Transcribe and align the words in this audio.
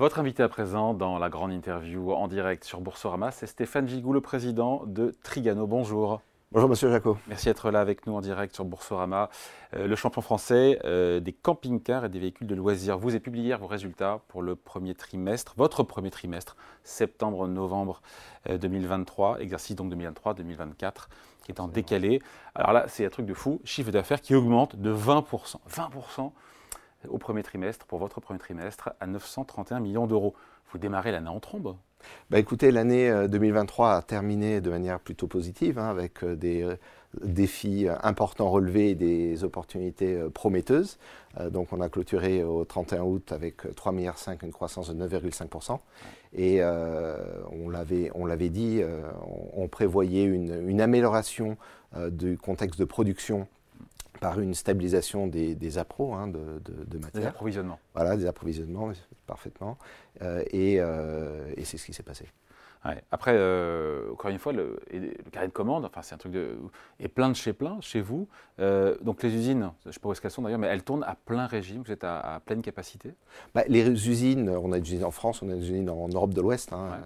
Votre 0.00 0.18
invité 0.18 0.42
à 0.42 0.48
présent 0.48 0.94
dans 0.94 1.18
la 1.18 1.28
grande 1.28 1.52
interview 1.52 2.14
en 2.14 2.26
direct 2.26 2.64
sur 2.64 2.80
Boursorama, 2.80 3.32
c'est 3.32 3.46
Stéphane 3.46 3.86
Gigou, 3.86 4.14
le 4.14 4.22
président 4.22 4.82
de 4.86 5.14
Trigano. 5.22 5.66
Bonjour. 5.66 6.22
Bonjour 6.52 6.70
Monsieur 6.70 6.90
Jaco. 6.90 7.18
Merci 7.28 7.48
d'être 7.48 7.70
là 7.70 7.82
avec 7.82 8.06
nous 8.06 8.14
en 8.14 8.22
direct 8.22 8.54
sur 8.54 8.64
Boursorama. 8.64 9.28
Euh, 9.76 9.86
le 9.86 9.94
champion 9.96 10.22
français 10.22 10.80
euh, 10.86 11.20
des 11.20 11.34
camping-cars 11.34 12.06
et 12.06 12.08
des 12.08 12.18
véhicules 12.18 12.46
de 12.46 12.54
loisirs. 12.54 12.96
Vous 12.96 13.10
avez 13.10 13.20
publié 13.20 13.54
vos 13.56 13.66
résultats 13.66 14.22
pour 14.28 14.40
le 14.40 14.56
premier 14.56 14.94
trimestre, 14.94 15.52
votre 15.58 15.82
premier 15.82 16.10
trimestre, 16.10 16.56
septembre-novembre 16.82 18.00
2023, 18.48 19.34
euh, 19.34 19.42
exercice 19.42 19.76
donc 19.76 19.92
2023-2024, 19.92 21.08
qui 21.44 21.52
est 21.52 21.60
en 21.60 21.68
décalé. 21.68 22.22
Alors 22.54 22.72
là, 22.72 22.86
c'est 22.88 23.04
un 23.04 23.10
truc 23.10 23.26
de 23.26 23.34
fou, 23.34 23.60
chiffre 23.64 23.90
d'affaires 23.90 24.22
qui 24.22 24.34
augmente 24.34 24.76
de 24.76 24.94
20%. 24.94 25.56
20% 25.70 26.32
au 27.08 27.18
premier 27.18 27.42
trimestre, 27.42 27.86
pour 27.86 27.98
votre 27.98 28.20
premier 28.20 28.38
trimestre, 28.38 28.90
à 29.00 29.06
931 29.06 29.80
millions 29.80 30.06
d'euros. 30.06 30.34
Vous 30.72 30.78
démarrez 30.78 31.12
l'année 31.12 31.28
en 31.28 31.40
trombe 31.40 31.76
bah 32.30 32.38
écoutez, 32.38 32.70
l'année 32.70 33.12
2023 33.28 33.96
a 33.96 34.02
terminé 34.02 34.62
de 34.62 34.70
manière 34.70 35.00
plutôt 35.00 35.26
positive, 35.26 35.78
hein, 35.78 35.90
avec 35.90 36.24
des 36.24 36.66
défis 37.22 37.88
importants 38.02 38.48
relevés 38.48 38.90
et 38.90 38.94
des 38.94 39.42
opportunités 39.44 40.18
prometteuses. 40.32 40.98
donc 41.50 41.72
on 41.72 41.80
a 41.80 41.88
clôturé 41.88 42.42
au 42.44 42.64
31 42.64 43.02
août 43.02 43.32
avec 43.32 43.64
3,5 43.64 43.92
milliards, 43.92 44.16
une 44.42 44.52
croissance 44.52 44.94
de 44.94 45.08
9,5%. 45.08 45.78
Et 46.34 46.62
on 46.62 47.68
l'avait 47.68 48.48
dit, 48.48 48.80
on, 49.54 49.68
prévoyait 49.68 50.24
une 50.24 50.80
amélioration 50.80 51.56
du 52.10 52.38
contexte 52.38 52.78
de 52.78 52.84
production 52.84 53.46
par 54.20 54.38
une 54.38 54.54
stabilisation 54.54 55.26
des, 55.26 55.54
des 55.54 55.78
appros 55.78 56.14
hein, 56.14 56.28
de, 56.28 56.60
de, 56.62 56.98
matière. 56.98 57.22
Des 57.22 57.26
approvisionnements. 57.26 57.78
Voilà, 57.94 58.16
des 58.16 58.26
approvisionnements, 58.26 58.92
parfaitement. 59.26 59.78
Euh, 60.22 60.44
euh, 60.54 61.52
et, 61.56 61.64
c'est 61.64 61.78
ce 61.78 61.86
qui 61.86 61.94
s'est 61.94 62.02
passé. 62.02 62.26
Après, 63.10 63.32
euh, 63.34 64.10
encore 64.12 64.30
une 64.30 64.38
fois, 64.38 64.52
le, 64.52 64.80
le, 64.90 65.12
carré 65.30 65.48
de 65.48 65.52
commande, 65.52 65.84
enfin, 65.84 66.00
c'est 66.00 66.14
un 66.14 66.18
truc 66.18 66.32
de, 66.32 66.56
est 66.98 67.08
plein 67.08 67.28
de 67.28 67.34
chez 67.34 67.52
plein, 67.52 67.78
chez 67.80 68.00
vous. 68.00 68.28
donc 68.58 69.22
les 69.22 69.34
usines, 69.34 69.72
je 69.82 69.88
ne 69.88 69.92
sais 69.92 70.00
pas 70.00 70.08
où 70.08 70.12
est-ce 70.12 70.20
qu'elles 70.20 70.30
sont 70.30 70.42
d'ailleurs, 70.42 70.58
mais 70.58 70.68
elles 70.68 70.82
tournent 70.82 71.04
à 71.04 71.14
plein 71.14 71.46
régime, 71.46 71.82
vous 71.84 71.92
êtes 71.92 72.04
à, 72.04 72.40
pleine 72.44 72.62
capacité? 72.62 73.12
Bah, 73.54 73.64
Les 73.68 74.08
usines, 74.08 74.48
on 74.48 74.72
a 74.72 74.80
des 74.80 74.88
usines 74.92 75.04
en 75.04 75.10
France, 75.10 75.42
on 75.42 75.50
a 75.50 75.54
des 75.54 75.70
usines 75.70 75.90
en 75.90 76.08
Europe 76.08 76.32
de 76.32 76.40
l'Ouest, 76.40 76.72
hein, 76.72 77.00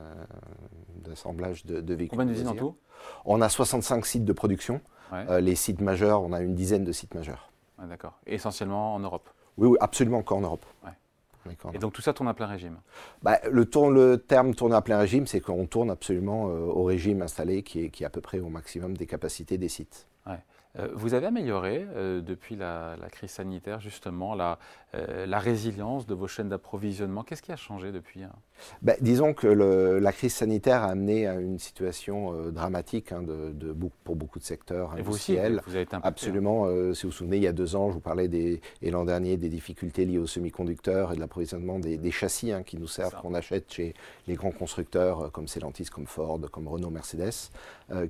d'assemblage 0.97 1.65
de, 1.67 1.81
de, 1.81 1.95
véhicules. 1.95 2.19
Combien 2.19 2.33
d'usines 2.33 2.49
en 2.49 2.55
tout? 2.55 2.77
On 3.25 3.41
a 3.41 3.49
65 3.49 4.07
sites 4.07 4.25
de 4.25 4.33
production. 4.33 4.81
Euh, 5.13 5.41
les 5.41 5.55
sites 5.55 5.81
majeurs, 5.81 6.23
on 6.23 6.33
a 6.33 6.41
une 6.41 6.55
dizaine 6.55 6.85
de 6.85 6.93
sites 6.93 7.15
majeurs. 7.15 7.51
D'accord. 7.79 8.15
Essentiellement 8.27 8.95
en 8.95 9.01
Europe 9.01 9.29
Oui, 9.59 9.69
oui 9.69 9.77
absolument 9.81 10.19
encore 10.19 10.39
en 10.39 10.43
Europe. 10.43 10.67
Et 11.75 11.79
donc 11.79 11.93
tout 11.93 12.01
ça 12.01 12.15
tourne 12.15 12.29
à 12.29 12.35
plein 12.35 12.47
régime 12.47 12.79
bah, 13.23 13.39
le, 13.51 13.69
le, 13.91 14.17
terme 14.17 14.55
tourner 14.55 14.77
à 14.77 14.81
plein 14.81 14.99
régime, 14.99 15.27
c'est 15.27 15.41
qu'on 15.41 15.67
tourne 15.67 15.91
absolument 15.91 16.49
euh, 16.49 16.67
au 16.67 16.85
régime 16.85 17.21
installé 17.21 17.63
qui 17.63 17.85
est, 17.85 17.91
qui 17.91 18.03
est, 18.03 18.07
à 18.07 18.11
peu 18.11 18.23
près 18.23 18.41
au 18.41 18.49
maximum 18.49 18.97
des 18.97 19.07
capacités 19.07 19.59
des 19.59 19.69
sites. 19.69 20.07
Euh, 20.79 20.89
vous 20.95 21.15
avez 21.15 21.27
amélioré 21.27 21.87
euh, 21.95 22.21
depuis 22.21 22.57
la, 22.57 22.97
crise 23.13 23.31
sanitaire 23.31 23.81
justement 23.81 24.35
la, 24.35 24.59
euh, 24.95 25.25
la, 25.25 25.39
résilience 25.39 26.05
de 26.07 26.15
vos 26.15 26.27
chaînes 26.27 26.49
d'approvisionnement. 26.49 27.23
Qu'est-ce 27.23 27.43
qui 27.43 27.53
a 27.53 27.57
changé 27.57 27.93
depuis 27.93 28.25
hein? 28.25 28.33
Ben, 28.83 28.97
Disons 29.01 29.35
que 29.35 29.47
le, 29.47 30.01
la 30.01 30.13
crise 30.13 30.35
sanitaire 30.35 30.83
a 30.83 30.89
amené 30.89 31.29
à 31.29 31.35
une 31.35 31.61
situation 31.61 32.51
dramatique 32.51 33.13
hein, 33.13 33.23
de, 33.23 33.53
de, 33.53 33.75
pour 34.03 34.17
beaucoup 34.17 34.41
de 34.41 34.45
secteurs 34.45 34.93
industriels. 34.93 35.53
Vous, 35.53 35.59
aussi, 35.59 35.65
vous 35.67 35.75
avez 35.75 35.83
été 35.83 35.95
impacté, 35.95 36.27
hein. 36.27 36.29
Absolument. 36.29 36.95
si 36.95 37.03
vous 37.03 37.11
vous 37.11 37.17
souvenez, 37.17 37.37
il 37.37 37.43
y 37.45 37.49
a 37.49 37.53
deux 37.53 37.77
ans, 37.77 37.91
je 37.91 37.95
vous 37.95 38.01
parlais 38.01 38.27
des, 38.27 38.61
et 38.83 38.91
l'an 38.91 39.05
dernier 39.05 39.37
des 39.37 39.49
difficultés 39.49 40.05
liées 40.05 40.19
aux 40.19 40.27
semi-conducteurs 40.27 41.13
et 41.13 41.17
de 41.17 41.21
l'approvisionnement 41.21 41.79
des, 41.79 41.99
des, 41.99 42.11
châssis 42.11 42.53
qui 42.67 42.79
nous 42.79 42.89
servent, 42.89 43.15
qu'on 43.21 43.35
achète 43.35 43.73
chez 43.73 43.95
les 44.27 44.35
grands 44.35 44.53
constructeurs 44.53 45.31
comme 45.31 45.47
Stellantis, 45.47 45.87
comme 45.87 46.07
Ford, 46.07 46.41
comme 46.51 46.67
Renault, 46.67 46.91
Mercedes, 46.91 47.51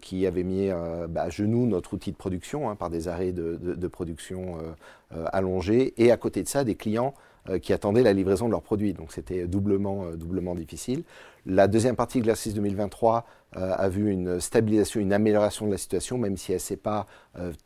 qui 0.00 0.26
avaient 0.26 0.44
mis 0.44 0.68
bah, 1.08 1.22
à 1.22 1.28
genoux 1.30 1.66
notre 1.66 1.94
outil 1.94 2.12
de 2.12 2.16
production 2.16 2.53
Hein, 2.62 2.76
par 2.76 2.90
des 2.90 3.08
arrêts 3.08 3.32
de, 3.32 3.88
production 3.88 4.58
euh, 4.58 5.16
euh, 5.16 5.26
allongés, 5.32 5.94
et 5.96 6.10
à 6.12 6.16
côté 6.16 6.42
de 6.42 6.48
ça, 6.48 6.64
des 6.64 6.76
clients 6.76 7.14
euh, 7.48 7.58
qui 7.58 7.72
attendaient 7.72 8.02
la 8.02 8.12
livraison 8.12 8.46
de 8.46 8.52
leurs 8.52 8.62
produits. 8.62 8.92
Donc 8.92 9.12
c'était 9.12 9.46
doublement, 9.46 10.10
doublement 10.12 10.54
difficile. 10.54 11.02
La 11.46 11.68
deuxième 11.68 11.96
partie 11.96 12.18
de 12.18 12.22
l'exercice 12.22 12.54
2023 12.54 13.26
a 13.56 13.88
vu 13.88 14.10
une 14.10 14.40
stabilisation, 14.40 14.98
une 15.00 15.12
amélioration 15.12 15.66
de 15.66 15.70
la 15.70 15.78
situation, 15.78 16.18
même 16.18 16.36
si 16.36 16.50
elle 16.50 16.56
ne 16.56 16.60
s'est 16.60 16.76
pas 16.76 17.06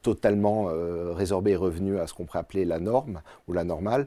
totalement 0.03 0.69
résorbée 1.15 1.53
et 1.53 1.57
revenue 1.57 1.99
à 1.99 2.07
ce 2.07 2.13
qu'on 2.13 2.27
pourrait 2.27 2.41
appeler 2.41 2.67
la 2.67 2.79
norme 2.79 3.23
ou 3.47 3.55
la 3.55 3.65
normale. 3.65 4.07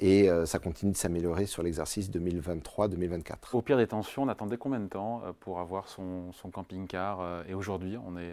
et 0.00 0.30
ça 0.46 0.60
continue 0.60 0.92
de 0.92 0.96
s'améliorer 0.96 1.44
sur 1.44 1.62
l'exercice 1.62 2.08
2023-2024. 2.10 3.34
Au 3.52 3.60
pire 3.60 3.76
des 3.76 3.88
tensions, 3.88 4.22
on 4.22 4.28
attendait 4.28 4.56
combien 4.56 4.80
de 4.80 4.86
temps 4.86 5.20
pour 5.40 5.58
avoir 5.58 5.88
son, 5.88 6.32
son 6.32 6.48
camping-car 6.50 7.42
Et 7.48 7.52
aujourd'hui, 7.52 7.98
on 8.06 8.16
est 8.16 8.32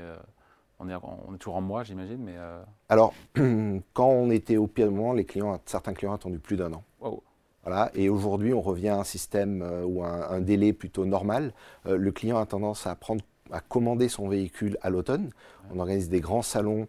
on 0.79 0.89
est, 0.89 0.93
on 0.95 1.33
est, 1.33 1.37
toujours 1.37 1.55
en 1.55 1.61
mois, 1.61 1.83
j'imagine, 1.83 2.19
mais... 2.19 2.35
Euh, 2.37 2.61
Alors, 2.89 3.13
quand 3.93 4.07
on 4.07 4.29
était 4.29 4.57
au 4.57 4.67
pire 4.67 4.91
moment, 4.91 5.13
les 5.13 5.25
clients, 5.25 5.59
certains 5.65 5.93
clients 5.93 6.11
ont 6.11 6.15
attendu 6.15 6.39
plus 6.39 6.57
d'un 6.57 6.73
an. 6.73 6.83
Voilà, 7.63 7.91
et 7.95 8.07
aujourd'hui, 8.07 8.53
on 8.53 8.61
revient 8.61 8.89
à 8.89 8.99
un 8.99 9.03
système 9.03 9.61
euh, 9.61 9.83
ou 9.83 10.01
un, 10.01 10.39
délai 10.39 10.71
plutôt 10.71 11.05
normal. 11.05 11.51
Euh, 11.85 11.97
le 11.97 12.11
client 12.11 12.37
a 12.37 12.45
tendance 12.45 12.87
à 12.87 12.95
prendre 12.95 13.21
à 13.51 13.59
commander 13.59 14.07
son 14.09 14.29
véhicule 14.29 14.77
à 14.81 14.89
l'automne. 14.89 15.31
On 15.73 15.79
organise 15.79 16.09
des 16.09 16.19
grands 16.19 16.41
salons 16.41 16.87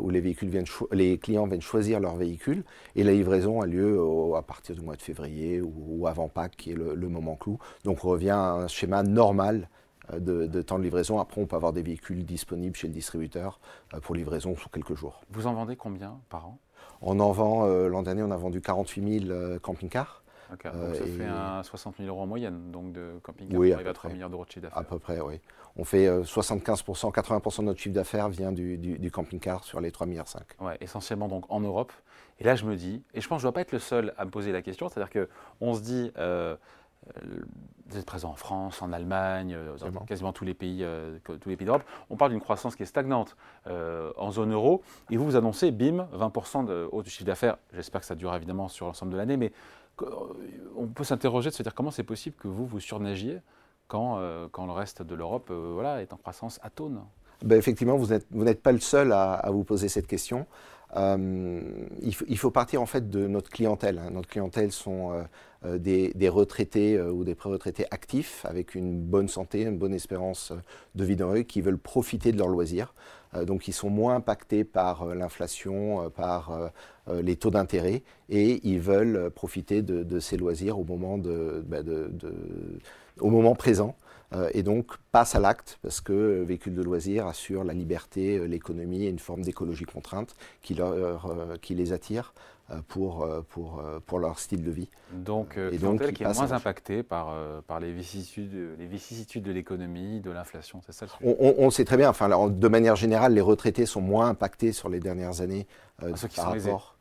où 0.00 0.10
les, 0.10 0.20
véhicules 0.20 0.50
viennent 0.50 0.66
les 0.90 1.16
clients 1.16 1.46
viennent 1.46 1.62
choisir 1.62 2.00
leur 2.00 2.16
véhicule 2.16 2.64
et 2.96 3.02
la 3.02 3.12
livraison 3.12 3.62
a 3.62 3.66
lieu 3.66 3.98
à 4.36 4.42
partir 4.42 4.74
du 4.74 4.82
mois 4.82 4.96
de 4.96 5.00
février 5.00 5.62
ou, 5.62 6.06
avant 6.06 6.28
Pâques, 6.28 6.56
qui 6.56 6.72
est 6.72 6.74
le, 6.74 6.94
le, 6.94 7.08
moment 7.08 7.36
clou. 7.36 7.58
Donc 7.84 8.04
on 8.04 8.08
revient 8.08 8.30
à 8.30 8.52
un 8.54 8.68
schéma 8.68 9.04
normal 9.04 9.68
euh, 10.12 10.46
de, 10.46 10.62
temps 10.62 10.78
de 10.78 10.84
livraison. 10.84 11.18
Après, 11.18 11.40
on 11.40 11.46
peut 11.46 11.56
avoir 11.56 11.72
des 11.72 11.82
véhicules 11.82 12.24
disponibles 12.24 12.76
chez 12.76 12.88
le 12.88 12.92
distributeur 12.92 13.60
euh, 13.94 14.00
pour 14.00 14.14
livraison 14.14 14.56
sous 14.56 14.68
quelques 14.68 14.94
jours. 14.94 15.20
Vous 15.30 15.46
en 15.46 15.54
vendez 15.54 15.76
combien 15.76 16.18
par 16.28 16.46
an? 16.46 16.58
On 17.02 17.18
en 17.20 17.32
vend, 17.32 17.66
euh, 17.66 17.88
l'an 17.88 18.02
dernier, 18.02 18.22
on 18.22 18.30
a 18.30 18.36
vendu 18.36 18.60
48 18.60 19.26
000 19.26 19.58
camping-cars. 19.60 20.22
donc 20.50 20.62
ça 20.62 21.04
fait 21.04 21.24
un 21.24 21.62
60 21.62 21.96
000 21.98 22.08
euros 22.08 22.22
en 22.22 22.26
moyenne 22.26 22.70
donc 22.70 22.92
de 22.92 23.18
camping-car 23.22 23.58
oui, 23.58 23.72
à, 23.72 23.92
3 23.92 24.10
milliards 24.10 24.28
d'euros 24.28 24.44
de 24.44 24.50
chiffre 24.50 24.62
d'affaires. 24.62 24.78
À 24.78 24.84
peu 24.84 24.98
près, 24.98 25.20
oui. 25.20 25.40
On 25.76 25.84
fait 25.84 26.08
75%, 26.08 27.12
80% 27.12 27.58
de 27.60 27.64
notre 27.64 27.80
chiffre 27.80 27.94
d'affaires 27.94 28.28
vient 28.28 28.52
du, 28.52 29.10
camping-car 29.12 29.64
sur 29.64 29.80
les 29.80 29.90
3,5 29.90 30.06
milliards. 30.06 30.26
Ouais, 30.60 30.76
essentiellement 30.80 31.28
donc 31.28 31.44
en 31.48 31.60
Europe. 31.60 31.92
Et 32.38 32.44
là, 32.44 32.56
je 32.56 32.64
me 32.64 32.74
dis, 32.74 33.02
et 33.14 33.20
je 33.20 33.28
pense 33.28 33.38
que 33.38 33.42
je 33.42 33.46
ne 33.46 33.52
dois 33.52 33.54
pas 33.54 33.60
être 33.60 33.72
le 33.72 33.78
seul 33.78 34.14
à 34.18 34.24
me 34.24 34.30
poser 34.30 34.50
la 34.50 34.62
question, 34.62 34.88
c'est-à-dire 34.88 35.26
qu'on 35.58 35.74
se 35.74 35.80
dit, 35.80 36.10
vous 37.90 37.98
êtes 37.98 38.06
présent 38.06 38.30
en 38.30 38.36
France, 38.36 38.82
en 38.82 38.92
Allemagne, 38.92 39.54
euh, 39.54 39.76
dans 39.90 40.04
quasiment 40.04 40.32
tous 40.32 40.44
les 40.44 40.54
pays, 40.54 40.84
euh, 40.84 41.18
tous 41.24 41.48
les 41.48 41.56
pays 41.56 41.66
d'Europe. 41.66 41.82
On 42.08 42.16
parle 42.16 42.30
d'une 42.30 42.40
croissance 42.40 42.76
qui 42.76 42.82
est 42.82 42.86
stagnante 42.86 43.36
euh, 43.66 44.12
en 44.16 44.30
zone 44.30 44.52
euro. 44.52 44.82
Et 45.10 45.16
vous, 45.16 45.24
vous 45.24 45.36
annoncez, 45.36 45.70
bim, 45.70 46.08
20% 46.14 46.64
de 46.64 46.88
hausse 46.92 47.04
du 47.04 47.10
chiffre 47.10 47.24
d'affaires. 47.24 47.58
J'espère 47.74 48.00
que 48.00 48.06
ça 48.06 48.14
dure 48.14 48.34
évidemment 48.34 48.68
sur 48.68 48.86
l'ensemble 48.86 49.12
de 49.12 49.16
l'année. 49.16 49.36
Mais 49.36 49.52
on 50.76 50.86
peut 50.86 51.04
s'interroger 51.04 51.50
de 51.50 51.54
se 51.54 51.62
dire 51.62 51.74
comment 51.74 51.90
c'est 51.90 52.04
possible 52.04 52.36
que 52.36 52.48
vous, 52.48 52.64
vous 52.64 52.80
surnagiez 52.80 53.40
quand, 53.86 54.18
quand 54.50 54.64
le 54.64 54.72
reste 54.72 55.02
de 55.02 55.14
l'Europe 55.14 55.50
voilà, 55.50 56.00
est 56.00 56.14
en 56.14 56.16
croissance 56.16 56.58
atone. 56.62 57.02
Ben 57.44 57.58
effectivement, 57.58 57.96
vous 57.96 58.44
n'êtes 58.44 58.62
pas 58.62 58.72
le 58.72 58.78
seul 58.78 59.12
à, 59.12 59.34
à, 59.34 59.50
vous 59.50 59.64
poser 59.64 59.88
cette 59.88 60.06
question. 60.06 60.46
Euh, 60.96 61.60
il, 62.02 62.38
faut, 62.38 62.50
partir 62.50 62.82
en 62.82 62.86
fait 62.86 63.08
de 63.10 63.26
notre 63.26 63.50
clientèle. 63.50 63.98
Hein. 63.98 64.10
Notre 64.12 64.28
clientèle 64.28 64.72
sont 64.72 65.12
euh, 65.12 65.22
euh, 65.64 65.78
des, 65.78 66.28
retraités 66.28 67.00
ou 67.00 67.24
des 67.24 67.34
pré-retraités 67.34 67.86
actifs 67.90 68.44
avec 68.44 68.74
une 68.74 69.00
bonne 69.00 69.28
santé, 69.28 69.62
une 69.62 69.78
bonne 69.78 69.94
espérance 69.94 70.52
de 70.94 71.04
vie 71.04 71.16
dans 71.16 71.34
eux, 71.34 71.42
qui 71.42 71.60
veulent 71.60 71.78
profiter 71.78 72.32
de 72.32 72.38
leurs 72.38 72.48
loisirs. 72.48 72.94
donc 73.46 73.68
ils 73.68 73.72
sont 73.72 73.90
moins 73.90 74.16
impactés 74.16 74.64
par 74.64 75.14
l'inflation, 75.14 76.10
par 76.10 76.72
les 77.12 77.36
taux 77.36 77.50
d'intérêt, 77.50 78.02
et 78.28 78.60
ils 78.66 78.80
veulent 78.80 79.30
profiter 79.30 79.82
de, 79.82 80.20
ces 80.20 80.36
loisirs 80.36 80.78
au 80.78 80.84
moment, 80.84 81.18
bah, 81.18 81.78
au 83.20 83.30
moment 83.30 83.54
présent. 83.54 83.96
Euh, 84.32 84.48
et 84.54 84.62
donc 84.62 84.96
passe 85.10 85.34
à 85.34 85.40
l'acte 85.40 85.78
parce 85.82 86.00
que 86.00 86.12
le 86.12 86.44
véhicule 86.44 86.74
de 86.74 86.82
loisir 86.82 87.26
assure 87.26 87.64
la 87.64 87.72
liberté, 87.72 88.38
euh, 88.38 88.44
l'économie 88.44 89.04
et 89.04 89.08
une 89.08 89.18
forme 89.18 89.42
d'écologie 89.42 89.84
contrainte 89.84 90.36
qui, 90.62 90.74
leur, 90.74 91.26
euh, 91.26 91.56
qui 91.60 91.74
les 91.74 91.92
attire 91.92 92.32
pour, 92.86 93.28
pour, 93.48 93.82
pour 94.06 94.20
leur 94.20 94.38
style 94.38 94.62
de 94.62 94.70
vie. 94.70 94.88
Donc, 95.12 95.58
et 95.58 95.76
donc 95.76 96.12
qui 96.12 96.22
est 96.22 96.32
moins 96.32 96.52
impactée 96.52 97.02
par, 97.02 97.34
par 97.66 97.80
les, 97.80 97.92
vicissitudes, 97.92 98.76
les 98.78 98.86
vicissitudes 98.86 99.42
de 99.42 99.50
l'économie, 99.50 100.20
de 100.20 100.30
l'inflation, 100.30 100.80
c'est 100.86 100.92
ça 100.92 101.06
on, 101.20 101.54
on, 101.58 101.70
sait 101.70 101.84
très 101.84 101.96
bien, 101.96 102.08
enfin, 102.08 102.28
de 102.48 102.68
manière 102.68 102.94
générale, 102.94 103.34
les 103.34 103.40
retraités 103.40 103.86
sont 103.86 104.00
moins 104.00 104.28
impactés 104.28 104.70
sur 104.70 104.88
les 104.88 105.00
dernières 105.00 105.40
années 105.40 105.66
ah, 106.00 106.14
ceux 106.14 106.28
qui 106.28 106.36
par 106.36 106.44
sont 106.44 106.58
rapport. 106.60 106.96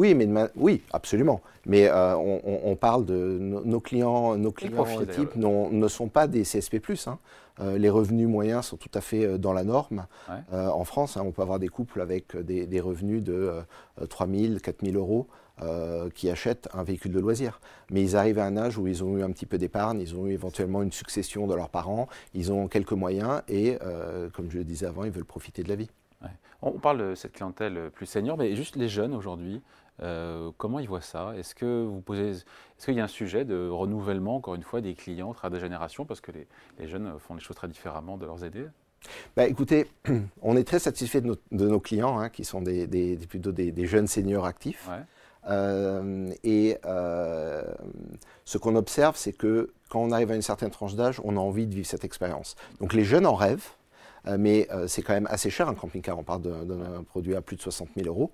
Oui, 0.00 0.14
mais 0.14 0.26
oui, 0.56 0.82
absolument. 0.92 1.42
Mais 1.66 1.90
on, 1.92 2.74
parle 2.74 3.04
de 3.04 3.36
nos 3.38 3.80
clients, 3.80 4.34
nos 4.36 4.50
clients 4.50 4.86
type 5.04 5.36
ne 5.36 5.88
sont 5.88 6.08
pas 6.08 6.26
des 6.26 6.42
CSP+. 6.42 6.80
Hein. 7.06 7.18
les 7.76 7.90
revenus 7.90 8.26
moyens 8.26 8.64
sont 8.64 8.78
tout 8.78 8.90
à 8.94 9.02
fait 9.02 9.38
dans 9.38 9.52
la 9.52 9.62
norme. 9.62 10.06
en 10.50 10.84
France, 10.84 11.18
hein, 11.18 11.22
on 11.26 11.32
peut 11.32 11.42
avoir 11.42 11.58
des 11.58 11.68
couples 11.68 12.00
avec 12.00 12.34
des, 12.34 12.66
des 12.66 12.80
revenus 12.80 13.22
de 13.22 13.52
3 14.08 14.26
000, 14.26 14.54
4 14.62 14.86
000 14.86 14.96
euros. 14.96 15.26
Euh, 15.62 16.08
qui 16.08 16.30
achètent 16.30 16.68
un 16.72 16.82
véhicule 16.84 17.12
de 17.12 17.20
loisir. 17.20 17.60
Mais 17.90 18.00
ils 18.00 18.16
arrivent 18.16 18.38
à 18.38 18.46
un 18.46 18.56
âge 18.56 18.78
où 18.78 18.86
ils 18.86 19.04
ont 19.04 19.18
eu 19.18 19.22
un 19.22 19.30
petit 19.30 19.44
peu 19.44 19.58
d'épargne, 19.58 20.00
ils 20.00 20.16
ont 20.16 20.26
eu 20.26 20.32
éventuellement 20.32 20.82
une 20.82 20.92
succession 20.92 21.46
de 21.46 21.54
leurs 21.54 21.68
parents, 21.68 22.08
ils 22.32 22.50
ont 22.50 22.66
quelques 22.66 22.92
moyens 22.92 23.42
et, 23.46 23.76
euh, 23.82 24.30
comme 24.30 24.50
je 24.50 24.56
le 24.56 24.64
disais 24.64 24.86
avant, 24.86 25.04
ils 25.04 25.10
veulent 25.10 25.26
profiter 25.26 25.62
de 25.62 25.68
la 25.68 25.74
vie. 25.74 25.90
On 26.62 26.72
parle 26.72 27.10
de 27.10 27.14
cette 27.14 27.32
clientèle 27.32 27.90
plus 27.90 28.06
senior, 28.06 28.36
mais 28.36 28.54
juste 28.54 28.76
les 28.76 28.88
jeunes 28.88 29.14
aujourd'hui, 29.14 29.62
euh, 30.02 30.50
comment 30.56 30.78
ils 30.78 30.88
voient 30.88 31.00
ça? 31.00 31.32
Est-ce 31.36 31.54
que 31.54 31.84
vous 31.84 32.00
posez, 32.00 32.30
est-ce 32.30 32.84
qu'il 32.84 32.94
y 32.94 33.00
a 33.00 33.04
un 33.04 33.08
sujet 33.08 33.44
de 33.44 33.68
renouvellement, 33.68 34.36
encore 34.36 34.54
une 34.54 34.62
fois, 34.62 34.80
des 34.80 34.94
clients 34.94 35.32
travers 35.32 35.58
des 35.58 35.64
générations, 35.64 36.04
parce 36.04 36.20
que 36.20 36.32
les, 36.32 36.88
jeunes 36.88 37.18
font 37.18 37.34
les 37.34 37.40
choses 37.40 37.56
très 37.56 37.68
différemment 37.68 38.16
de 38.16 38.26
leurs 38.26 38.44
aînés? 38.44 38.66
Bah, 39.36 39.46
écoutez, 39.46 39.86
on 40.42 40.56
est 40.56 40.64
très 40.64 40.78
satisfait 40.78 41.20
de, 41.20 41.36
nos, 41.52 41.80
clients, 41.80 42.18
hein, 42.18 42.28
qui 42.28 42.44
sont 42.44 42.60
des, 42.60 43.18
plutôt 43.28 43.52
des, 43.52 43.86
jeunes 43.86 44.06
seniors 44.06 44.46
actifs. 44.46 44.88
Euh, 45.48 46.30
et 46.44 46.76
euh, 46.84 47.62
ce 48.44 48.58
qu'on 48.58 48.76
observe, 48.76 49.16
c'est 49.16 49.32
que 49.32 49.72
quand 49.88 50.00
on 50.00 50.10
arrive 50.10 50.30
à 50.30 50.34
une 50.34 50.42
certaine 50.42 50.70
tranche 50.70 50.94
d'âge, 50.94 51.20
on 51.24 51.36
a 51.36 51.40
envie 51.40 51.66
de 51.66 51.74
vivre 51.74 51.86
cette 51.86 52.04
expérience. 52.04 52.56
Donc 52.80 52.92
les 52.92 53.04
jeunes 53.04 53.26
en 53.26 53.34
rêvent, 53.34 53.70
mais 54.38 54.68
c'est 54.86 55.02
quand 55.02 55.14
même 55.14 55.28
assez 55.30 55.50
cher 55.50 55.68
un 55.68 55.74
camping-car. 55.74 56.18
On 56.18 56.22
parle 56.22 56.42
d'un 56.42 57.02
produit 57.04 57.34
à 57.34 57.40
plus 57.40 57.56
de 57.56 57.62
60 57.62 57.88
000 57.96 58.08
euros. 58.08 58.30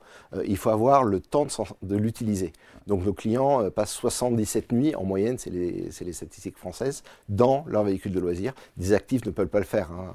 il 0.47 0.57
faut 0.57 0.71
avoir 0.71 1.05
le 1.05 1.21
temps 1.21 1.47
de, 1.83 1.97
l'utiliser. 1.97 2.53
Donc 2.87 3.05
nos 3.05 3.13
clients 3.13 3.71
passent 3.71 3.93
77 3.93 4.73
nuits 4.73 4.95
en 4.95 5.05
moyenne, 5.05 5.39
c'est 5.39 5.51
les, 5.51 5.91
les, 6.01 6.13
statistiques 6.13 6.57
françaises, 6.57 7.03
dans 7.29 7.65
leur 7.67 7.85
véhicule 7.85 8.13
de 8.13 8.21
loisirs. 8.21 8.53
Des 8.77 8.93
actifs 8.93 9.25
ne 9.25 9.31
peuvent 9.31 9.49
pas 9.49 9.59
le 9.59 9.65
faire. 9.65 9.91
Hein 9.93 10.13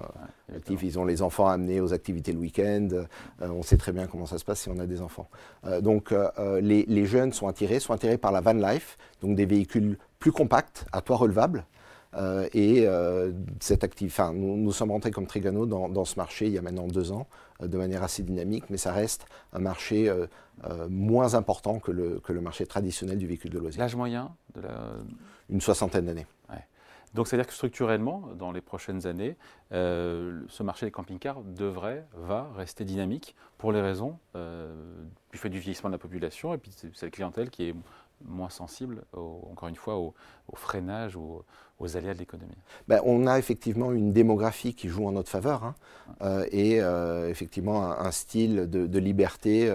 ils 0.82 1.00
ont 1.00 1.06
les 1.06 1.22
enfants 1.22 1.48
à 1.48 1.54
amener 1.54 1.82
aux 1.82 1.94
activités 1.94 2.34
le 2.34 2.40
week-end. 2.40 2.90
Euh, 2.92 3.06
on 3.42 3.64
sait 3.64 3.78
très 3.78 3.92
bien 3.92 4.08
comment 4.08 4.26
ça 4.26 4.38
se 4.38 4.46
passe 4.46 4.62
si 4.62 4.70
on 4.70 4.80
a 4.80 4.86
des 4.86 5.02
enfants. 5.02 5.30
Euh, 5.66 5.82
donc 5.82 6.12
euh, 6.12 6.62
les, 6.62 7.06
jeunes 7.06 7.34
sont 7.34 7.48
attirés, 7.48 7.80
sont 7.80 7.94
attirés 7.94 8.18
par 8.18 8.32
la 8.32 8.42
van 8.42 8.54
life, 8.54 8.98
donc 9.22 9.36
des 9.36 9.46
véhicules 9.46 9.98
plus 10.20 10.32
compacts, 10.32 10.86
à 10.92 11.02
toit 11.02 11.18
relevable. 11.18 11.66
Et 12.54 12.88
cette 13.60 13.84
actif, 13.84 14.20
enfin, 14.20 14.34
nous, 14.34 14.72
sommes 14.72 14.92
rentrés 14.92 15.12
comme 15.12 15.28
Trigano 15.28 15.66
dans, 15.66 16.06
ce 16.06 16.16
marché 16.18 16.48
il 16.48 16.54
y 16.54 16.58
a 16.58 16.62
maintenant 16.62 16.88
deux 16.88 17.12
ans, 17.12 17.28
de 17.62 17.78
manière 17.78 18.04
assez 18.04 18.24
dynamique, 18.24 18.66
mais 18.70 18.78
ça 18.78 18.92
reste 18.92 19.26
un 19.54 19.60
marché 19.60 20.14
moins 20.90 21.36
important 21.36 21.80
que 21.80 21.92
le, 21.92 22.20
que 22.20 22.34
le 22.34 22.42
marché 22.42 22.66
traditionnel 22.66 23.18
du 23.18 23.28
véhicule 23.28 23.52
de 23.52 23.60
loisir. 23.60 23.80
L'âge 23.80 23.96
moyen 23.96 24.32
de 24.56 24.62
la... 24.62 24.94
Une 25.50 25.62
soixantaine 25.62 26.06
d'années. 26.06 26.28
Donc, 27.14 27.28
c'est-à-dire 27.28 27.48
que 27.48 27.54
structurellement, 27.54 28.30
dans 28.38 28.52
les 28.52 28.62
prochaines 28.62 29.06
années, 29.06 29.36
euh, 29.74 30.42
ce 30.48 30.64
marché 30.64 30.86
des 30.86 30.92
camping-cars 30.92 31.42
devrait, 31.42 32.08
va 32.16 32.50
rester 32.56 32.86
dynamique 32.86 33.36
pour 33.58 33.74
les 33.74 33.82
raisons 33.82 34.18
euh, 34.36 34.74
du 35.32 35.38
fait 35.38 35.50
du 35.50 35.60
vieillissement 35.60 35.90
de 35.90 35.96
la 35.96 36.00
population 36.00 36.54
et 36.54 36.58
puis 36.58 36.72
c'est 36.74 37.02
la 37.02 37.10
clientèle 37.10 37.50
qui 37.50 37.70
est 37.70 37.76
moins 38.26 38.50
sensible, 38.50 39.04
encore 39.14 39.70
une 39.70 39.76
fois, 39.76 39.98
au, 39.98 40.14
freinage 40.54 41.16
ou 41.16 41.44
aux 41.80 41.96
aléas 41.96 42.14
de 42.14 42.20
l'économie 42.20 42.58
ben, 42.88 43.00
On 43.06 43.26
a 43.26 43.40
effectivement 43.40 43.94
une 43.94 44.12
démographie 44.12 44.76
qui 44.76 44.90
joue 44.90 45.08
en 45.08 45.14
notre 45.14 45.30
faveur 45.30 45.64
hein, 45.64 45.76
euh, 46.22 46.46
et 46.52 46.80
effectivement 47.30 47.84
un, 47.84 48.12
style 48.12 48.70
de, 48.70 49.00
liberté 49.00 49.74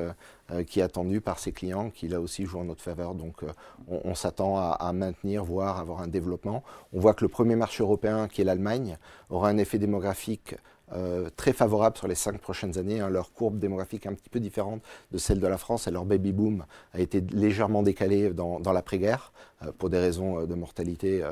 qui 0.67 0.81
est 0.81 0.83
attendu 0.83 1.23
par 1.23 1.39
ses 1.39 1.51
clients 1.51 1.89
qui 1.89 2.09
là 2.09 2.21
aussi 2.21 2.45
joue 2.45 2.59
en 2.59 2.65
notre 2.65 2.83
faveur. 2.83 3.15
Donc 3.15 3.43
on, 3.89 4.15
s'attend 4.15 4.59
à, 4.59 4.77
à, 4.79 4.93
maintenir, 4.93 5.45
voire 5.45 5.79
avoir 5.79 6.03
un 6.03 6.09
développement. 6.09 6.63
On 6.93 7.01
voit 7.01 7.15
que 7.15 7.25
le 7.25 7.31
premier 7.31 7.57
marché 7.57 7.83
européen, 7.83 8.29
qui 8.29 8.43
est 8.43 8.45
l'Allemagne, 8.45 8.99
aura 9.31 9.49
un 9.49 9.57
effet 9.57 9.79
démographique 9.79 10.57
euh, 10.93 11.29
très 11.37 11.53
favorable 11.53 11.97
sur 11.97 12.07
les 12.07 12.15
cinq 12.15 12.39
prochaines 12.39 12.79
années. 12.79 13.01
Hein. 13.01 13.09
Leur 13.09 13.33
courbe 13.33 13.59
démographique 13.59 14.07
un 14.07 14.15
petit 14.15 14.29
peu 14.29 14.39
différente 14.39 14.83
de 15.11 15.19
celle 15.19 15.41
de 15.41 15.47
la 15.47 15.59
France 15.59 15.89
et 15.89 15.91
leur 15.91 16.05
baby 16.05 16.33
boom 16.33 16.65
a 16.93 17.01
été 17.01 17.21
légèrement 17.21 17.83
décalé 17.83 18.31
dans, 18.31 18.61
l'après-guerre 18.73 19.33
pour 19.79 19.91
des 19.91 19.99
raisons 19.99 20.41
euh, 20.41 20.47
de 20.47 20.55
mortalité 20.55 21.25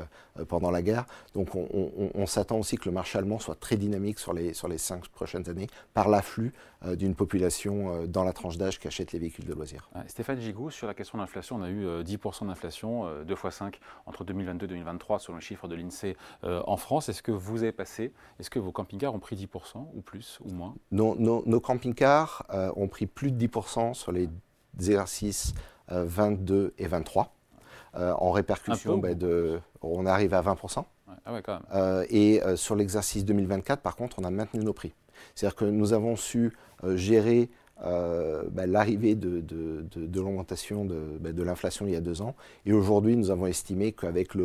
pendant 0.47 0.71
la 0.71 0.81
guerre. 0.81 1.05
Donc 1.33 1.55
on, 1.55 2.25
s'attend 2.25 2.57
aussi 2.57 2.77
que 2.77 2.85
le 2.85 2.91
marché 2.91 3.17
allemand 3.17 3.39
soit 3.39 3.55
très 3.55 3.77
dynamique 3.77 4.19
sur 4.19 4.33
les, 4.33 4.53
sur 4.53 4.67
les 4.67 4.77
cinq 4.77 5.07
prochaines 5.07 5.49
années 5.49 5.67
par 5.93 6.09
l'afflux 6.09 6.51
d'une 6.85 7.15
population 7.15 8.05
dans 8.05 8.23
la 8.23 8.33
tranche 8.33 8.57
d'âge 8.57 8.79
qui 8.79 8.87
achète 8.87 9.11
les 9.11 9.19
véhicules 9.19 9.45
de 9.45 9.53
loisirs. 9.53 9.89
Stéphane 10.07 10.39
Gigou, 10.39 10.69
sur 10.69 10.87
la 10.87 10.93
question 10.93 11.17
de 11.17 11.23
l'inflation, 11.23 11.55
on 11.57 11.61
a 11.61 11.69
eu 11.69 11.85
10% 11.85 12.47
d'inflation, 12.47 13.23
2 13.23 13.33
x 13.33 13.49
5 13.49 13.79
entre 14.05 14.23
2022 14.23 14.65
et 14.65 14.69
2023 14.69 15.19
selon 15.19 15.35
le 15.35 15.41
chiffre 15.41 15.67
de 15.67 15.75
l'INSEE 15.75 16.17
en 16.43 16.77
France. 16.77 17.09
Est-ce 17.09 17.23
que 17.23 17.31
vous 17.31 17.63
avez 17.63 17.71
passé, 17.71 18.11
est-ce 18.39 18.49
que 18.49 18.59
vos 18.59 18.71
camping-cars 18.71 19.13
ont 19.13 19.19
pris 19.19 19.35
10% 19.35 19.87
ou 19.93 20.01
plus 20.01 20.39
ou 20.43 20.51
moins? 20.51 20.75
Nos, 20.91 21.59
camping-cars 21.59 22.45
euh, 22.51 22.71
ont 22.75 22.87
pris 22.87 23.05
plus 23.05 23.31
de 23.31 23.47
10% 23.47 23.93
sur 23.93 24.11
les 24.11 24.29
exercices 24.77 25.53
22 25.89 26.55
euh, 26.55 26.73
et 26.77 26.87
23. 26.87 27.34
Euh, 27.97 28.13
en 28.17 28.31
répercussion, 28.31 28.97
ben, 28.97 29.17
de, 29.17 29.59
on 29.81 30.05
arrive 30.05 30.33
à 30.33 30.41
20%. 30.41 30.83
Ah 31.27 32.03
et 32.09 32.41
sur 32.55 32.75
l'exercice 32.75 33.25
2024, 33.25 33.81
par 33.81 33.95
contre, 33.95 34.19
on 34.19 34.23
a 34.25 34.29
maintenu 34.29 34.63
nos 34.63 34.73
prix. 34.73 34.93
C'est-à-dire 35.33 35.55
que 35.55 35.65
nous 35.65 35.93
avons 35.93 36.15
su 36.15 36.53
gérer 36.93 37.49
ben, 37.81 38.65
l'arrivée 38.67 39.15
de, 39.15 39.43
l'augmentation 40.13 40.85
ben, 40.85 41.33
de, 41.33 41.43
l'inflation 41.43 41.87
il 41.87 41.93
y 41.93 41.95
a 41.95 42.01
deux 42.01 42.21
ans. 42.21 42.35
Et 42.65 42.73
aujourd'hui, 42.73 43.15
nous 43.15 43.31
avons 43.31 43.47
estimé 43.47 43.91
qu'avec 43.91 44.35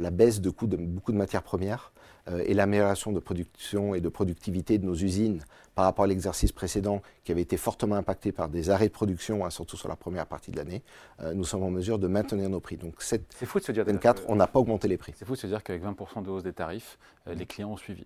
la 0.00 0.10
baisse 0.10 0.40
de 0.40 0.50
coûts 0.50 0.66
de 0.66 0.76
beaucoup 0.76 1.12
de 1.12 1.16
matières 1.16 1.42
premières, 1.42 1.92
euh, 2.28 2.42
et 2.44 2.54
l'amélioration 2.54 3.12
de 3.12 3.18
production 3.18 3.94
et 3.94 4.00
de 4.00 4.08
productivité 4.08 4.78
de 4.78 4.84
nos 4.84 4.94
usines 4.94 5.40
par 5.74 5.84
rapport 5.84 6.04
à 6.04 6.08
l'exercice 6.08 6.52
précédent 6.52 7.00
qui 7.24 7.32
avait 7.32 7.40
été 7.40 7.56
fortement 7.56 7.94
impacté 7.94 8.32
par 8.32 8.48
des 8.48 8.70
arrêts 8.70 8.88
de 8.88 8.92
production, 8.92 9.44
hein, 9.44 9.50
surtout 9.50 9.76
sur 9.76 9.88
la 9.88 9.96
première 9.96 10.26
partie 10.26 10.50
de 10.50 10.56
l'année, 10.56 10.82
euh, 11.20 11.32
nous 11.32 11.44
sommes 11.44 11.62
en 11.62 11.70
mesure 11.70 11.98
de 11.98 12.08
maintenir 12.08 12.50
nos 12.50 12.60
prix. 12.60 12.76
Donc 12.76 13.02
cette 13.02 13.32
fou 13.32 13.58
de 13.58 13.64
se 13.64 13.72
dire 13.72 13.84
24, 13.84 14.24
on 14.28 14.36
n'a 14.36 14.46
pas 14.46 14.58
augmenté 14.58 14.88
les 14.88 14.98
prix. 14.98 15.14
C'est 15.16 15.24
fou 15.24 15.32
de 15.32 15.38
se 15.38 15.46
dire 15.46 15.62
qu'avec 15.62 15.82
20% 15.82 16.22
de 16.22 16.30
hausse 16.30 16.42
des 16.42 16.52
tarifs, 16.52 16.98
euh, 17.26 17.34
les 17.34 17.46
clients 17.46 17.70
ont 17.70 17.76
suivi. 17.76 18.04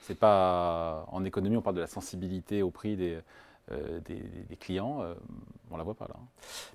C'est 0.00 0.18
pas 0.18 1.06
en 1.10 1.24
économie, 1.24 1.56
on 1.56 1.62
parle 1.62 1.76
de 1.76 1.80
la 1.80 1.86
sensibilité 1.86 2.62
au 2.62 2.70
prix 2.70 2.96
des, 2.96 3.18
des, 4.04 4.56
clients, 4.56 5.02
on 5.70 5.74
ne 5.74 5.78
la 5.78 5.84
voit 5.84 5.94
pas 5.94 6.06
là. 6.08 6.14
Hein. 6.16 6.26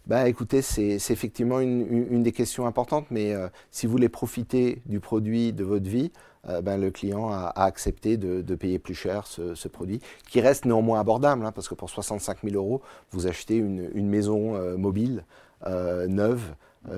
Bah, 0.06 0.28
écoutez, 0.28 0.62
c'est 0.62 0.96
effectivement 0.96 1.60
une, 1.60 2.24
des 2.24 2.32
questions 2.32 2.66
importantes, 2.66 3.08
mais 3.12 3.34
si 3.70 3.86
vous 3.86 3.92
voulez 3.92 4.10
profiter 4.10 4.82
du 4.86 5.00
produit 5.00 5.54
de 5.54 5.64
votre 5.64 5.90
vie, 5.90 6.12
euh, 6.50 6.62
ben, 6.62 6.80
le 6.80 6.90
client 6.90 7.30
a, 7.32 7.52
accepté 7.56 8.18
de, 8.18 8.56
payer 8.56 8.80
plus 8.80 8.96
cher 8.96 9.28
ce, 9.28 9.68
produit, 9.68 10.02
qui 10.30 10.42
reste 10.42 10.66
néanmoins 10.66 11.00
abordable, 11.00 11.46
hein, 11.46 11.52
parce 11.52 11.68
que 11.68 11.76
pour 11.76 11.90
65 11.90 12.40
000 12.44 12.56
euros, 12.56 12.82
vous 13.12 13.28
achetez 13.28 13.56
une, 13.56 14.08
maison 14.08 14.56
euh, 14.56 14.78
mobile 14.78 15.26
euh, 15.68 16.08
neuve 16.08 16.56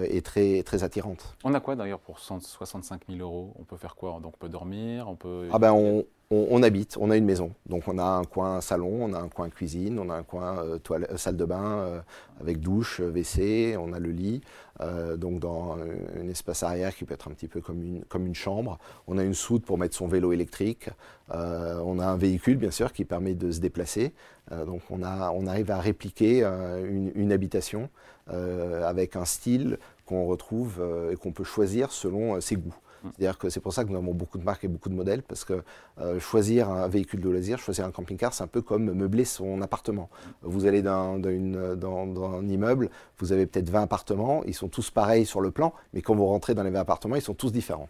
et 0.08 0.22
très, 0.22 0.64
très 0.64 0.84
attirante. 0.86 1.36
On 1.44 1.54
a 1.54 1.60
quoi 1.60 1.76
d'ailleurs 1.76 2.00
pour 2.00 2.20
65 2.20 3.02
000 3.10 3.20
euros? 3.20 3.54
On 3.60 3.64
peut 3.64 3.76
faire 3.76 3.96
quoi? 3.96 4.18
Donc 4.24 4.34
on 4.36 4.38
peut 4.38 4.48
dormir, 4.48 5.10
on 5.10 5.16
peut... 5.16 5.50
Ah 5.52 5.60
ben 5.60 5.74
on, 5.74 6.06
on, 6.34 6.63
habite, 6.63 6.98
on 7.00 7.10
a 7.10 7.18
une 7.18 7.25
maison. 7.25 7.52
Donc 7.68 7.88
on 7.88 7.98
a 7.98 8.04
un 8.04 8.24
coin 8.24 8.62
salon, 8.62 9.00
on 9.02 9.13
a 9.13 9.20
un 9.20 9.28
coin 9.28 9.50
cuisine, 9.50 10.00
on 10.00 10.10
a 10.10 10.16
un 10.16 10.24
coin 10.24 10.58
euh, 10.60 10.78
toilette, 10.78 11.18
salle 11.18 11.38
de 11.38 11.46
bain 11.46 11.63
euh, 11.63 12.00
avec 12.42 12.60
douche, 12.60 13.00
WC, 13.02 13.78
on 13.78 13.94
a 13.94 14.00
le 14.00 14.12
lit. 14.12 14.42
Euh, 14.82 15.18
donc 15.18 15.40
dans 15.40 15.78
un 16.20 16.28
espace 16.28 16.63
arrière 16.63 16.96
qui 16.96 17.06
peut 17.06 17.13
être 17.13 17.28
un 17.28 17.34
petit 17.34 17.48
peu 17.48 17.62
comme 17.62 18.25
une, 18.25 18.36
chambre. 18.36 18.80
On 19.08 19.18
a 19.18 19.24
une 19.24 19.34
soute 19.34 19.66
pour 19.66 19.78
mettre 19.78 19.96
son 19.96 20.08
vélo 20.08 20.34
électrique. 20.34 20.90
on 21.30 22.00
a 22.00 22.06
un 22.06 22.18
véhicule 22.18 22.58
bien 22.58 22.72
sûr 22.72 22.92
qui 22.92 23.06
permet 23.06 23.36
de 23.36 23.52
se 23.52 23.60
déplacer. 23.60 24.13
donc 24.52 24.82
on, 24.90 25.04
arrive 25.04 25.72
à 25.72 25.80
répliquer 25.80 26.44
une, 26.44 27.32
habitation 27.32 27.90
avec 28.28 29.16
un 29.16 29.25
style 29.25 29.78
qu'on 30.06 30.25
retrouve 30.25 30.82
et 31.12 31.16
qu'on 31.16 31.32
peut 31.32 31.44
choisir 31.44 31.92
selon 31.92 32.42
ses 32.42 32.56
goûts. 32.56 32.75
C'est-à-dire 33.04 33.38
que 33.38 33.50
c'est 33.50 33.60
pour 33.60 33.74
ça 33.74 33.84
que 33.84 33.90
nous 33.90 33.98
avons 33.98 34.14
beaucoup 34.14 34.38
de 34.38 34.44
marques 34.44 34.64
et 34.64 34.68
beaucoup 34.68 34.90
de 34.90 34.96
modèles, 34.96 35.24
parce 35.24 35.44
que 35.44 35.64
euh, 36.00 36.20
choisir 36.20 36.70
un 36.70 36.88
véhicule 36.88 37.22
de 37.22 37.30
loisir, 37.30 37.60
choisir 37.60 37.86
un 37.86 37.92
camping-car, 37.92 38.34
c'est 38.34 38.44
un 38.44 38.48
peu 38.48 38.62
comme 38.62 38.94
meubler 38.94 39.26
son 39.26 39.62
appartement. 39.62 40.10
Vous 40.42 40.66
allez 40.66 40.82
dans, 40.82 41.20
dans, 41.20 42.34
un 42.34 42.48
immeuble, 42.48 42.90
vous 43.18 43.32
avez 43.32 43.46
peut-être 43.46 43.70
20 43.70 43.84
appartements, 43.84 44.44
ils 44.46 44.54
sont 44.54 44.70
tous 44.70 44.90
pareils 44.90 45.26
sur 45.26 45.42
le 45.42 45.52
plan, 45.52 45.74
mais 45.94 46.02
quand 46.02 46.16
vous 46.16 46.26
rentrez 46.26 46.54
dans 46.54 46.64
les 46.64 46.70
20 46.70 46.80
appartements, 46.80 47.16
ils 47.16 47.22
sont 47.22 47.34
tous 47.34 47.52
différents. 47.52 47.90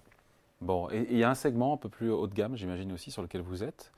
Bon, 0.62 0.90
et 0.92 1.08
il 1.10 1.18
y 1.18 1.24
a 1.24 1.30
un 1.30 1.36
segment 1.36 1.74
un 1.74 1.78
peu 1.78 1.90
plus 1.90 2.10
haut 2.10 2.28
de 2.28 2.34
gamme, 2.34 2.56
j'imagine 2.56 2.92
aussi, 2.94 3.12
sur 3.12 3.22
lequel 3.22 3.42
vous 3.42 3.64
êtes. 3.64 3.92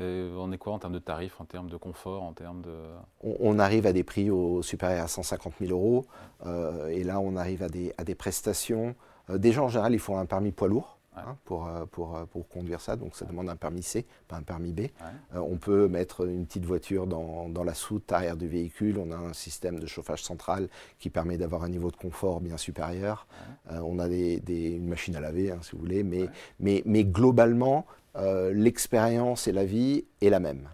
Euh, 0.00 0.34
on 0.38 0.52
est 0.52 0.58
quoi 0.58 0.72
en 0.72 0.78
termes 0.78 0.94
de 0.94 0.98
tarifs, 0.98 1.40
en 1.40 1.44
termes 1.44 1.68
de 1.68 1.76
confort, 1.76 2.22
en 2.22 2.32
termes 2.32 2.62
de... 2.62 2.74
On, 3.22 3.58
arrive 3.58 3.86
à 3.86 3.92
des 3.92 4.04
prix 4.04 4.30
au, 4.30 4.62
supérieurs 4.62 5.04
à 5.04 5.08
150 5.08 5.54
000 5.60 5.72
euros. 5.72 6.06
Euh, 6.46 6.88
et 6.88 7.04
là, 7.04 7.20
on 7.20 7.36
arrive 7.36 7.62
à 7.62 7.68
des, 7.68 7.92
à 7.98 8.04
des 8.04 8.14
prestations 8.14 8.94
déjà, 9.30 9.62
en 9.62 9.68
général, 9.68 9.92
il 9.92 9.98
faut 9.98 10.16
un 10.16 10.26
permis 10.26 10.52
poids 10.52 10.68
lourd. 10.68 10.98
hein, 11.16 11.36
pour, 11.44 11.68
pour, 11.90 12.26
pour, 12.30 12.48
conduire 12.48 12.80
ça. 12.80 12.96
Donc 12.96 13.14
ça 13.16 13.26
demande 13.26 13.48
un 13.50 13.56
permis 13.56 13.82
C, 13.82 14.06
pas 14.28 14.36
un 14.36 14.42
permis 14.42 14.72
B. 14.72 14.86
on 15.34 15.56
peut 15.56 15.86
mettre 15.86 16.26
une 16.26 16.46
petite 16.46 16.64
voiture 16.64 17.06
dans, 17.06 17.50
dans, 17.50 17.64
la 17.64 17.74
soute 17.74 18.10
arrière 18.12 18.36
du 18.36 18.48
véhicule. 18.48 18.98
On 18.98 19.12
a 19.12 19.16
un 19.16 19.34
système 19.34 19.78
de 19.78 19.86
chauffage 19.86 20.22
central 20.22 20.68
qui 20.98 21.10
permet 21.10 21.36
d'avoir 21.36 21.64
un 21.64 21.68
niveau 21.68 21.90
de 21.90 21.96
confort 21.96 22.40
bien 22.40 22.56
supérieur. 22.56 23.26
on 23.70 23.98
a 23.98 24.08
des, 24.08 24.40
des, 24.40 24.70
une 24.70 24.88
machine 24.88 25.14
à 25.14 25.20
laver, 25.20 25.50
hein, 25.50 25.58
si 25.62 25.72
vous 25.72 25.78
voulez. 25.78 26.02
Mais, 26.02 26.28
mais, 26.60 26.82
mais 26.86 27.04
globalement, 27.04 27.86
l'expérience 28.16 29.46
et 29.48 29.52
la 29.52 29.64
vie 29.64 30.04
est 30.22 30.30
la 30.30 30.40
même. 30.40 30.68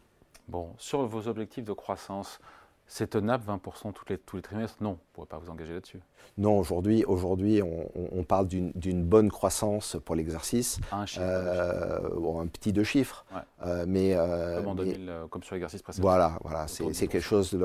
Bon, 0.48 0.72
sur 0.78 1.04
vos 1.06 1.28
objectifs 1.28 1.64
de 1.64 1.74
croissance, 1.74 2.40
c'est 2.88 3.10
tenable 3.10 3.44
20% 3.46 3.92
tous 3.92 4.04
les, 4.08 4.18
tous 4.18 4.36
les 4.36 4.42
trimestres? 4.42 4.82
Non, 4.82 4.92
vous 4.92 4.96
ne 4.96 5.12
pourrez 5.12 5.26
pas 5.26 5.38
vous 5.38 5.50
engager 5.50 5.74
là-dessus. 5.74 6.00
Non, 6.38 6.58
aujourd'hui, 6.58 7.04
aujourd'hui 7.04 7.62
on, 7.62 8.24
parle 8.24 8.48
d'une 8.48 9.04
bonne 9.04 9.30
croissance 9.30 9.96
pour 10.04 10.14
l'exercice. 10.14 10.80
Un 10.90 11.06
chiffre. 11.06 11.22
Euh, 11.24 12.40
un 12.40 12.46
petit 12.46 12.72
deux 12.72 12.84
chiffres. 12.84 13.24
Euh, 13.64 13.84
mais, 13.86 14.14
euh, 14.14 14.62
comme, 14.62 14.76
2000, 14.76 15.12
comme 15.30 15.42
sur 15.42 15.54
l'exercice 15.54 15.82
précédent. 15.82 16.08
Voilà, 16.08 16.38
voilà 16.42 16.66
c'est 16.66 17.08
quelque 17.08 17.20
chose. 17.20 17.58